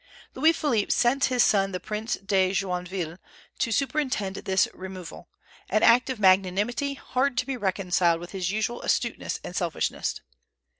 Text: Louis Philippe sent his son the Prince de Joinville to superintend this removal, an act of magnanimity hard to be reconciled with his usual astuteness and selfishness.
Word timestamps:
Louis 0.33 0.51
Philippe 0.51 0.89
sent 0.91 1.25
his 1.25 1.43
son 1.43 1.73
the 1.73 1.79
Prince 1.79 2.15
de 2.15 2.53
Joinville 2.53 3.19
to 3.59 3.71
superintend 3.71 4.35
this 4.37 4.67
removal, 4.73 5.29
an 5.69 5.83
act 5.83 6.09
of 6.09 6.19
magnanimity 6.19 6.95
hard 6.95 7.37
to 7.37 7.45
be 7.45 7.55
reconciled 7.55 8.19
with 8.19 8.31
his 8.31 8.49
usual 8.49 8.81
astuteness 8.81 9.39
and 9.43 9.55
selfishness. 9.55 10.19